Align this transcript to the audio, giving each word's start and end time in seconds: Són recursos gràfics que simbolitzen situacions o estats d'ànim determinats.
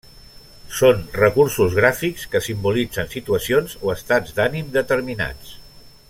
Són 0.77 1.03
recursos 1.17 1.75
gràfics 1.81 2.25
que 2.33 2.41
simbolitzen 2.47 3.11
situacions 3.13 3.77
o 3.89 3.93
estats 3.97 4.37
d'ànim 4.39 4.73
determinats. 4.79 5.55